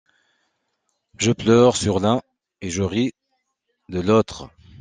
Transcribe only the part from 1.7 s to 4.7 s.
sur l’un et je ris de l’autre.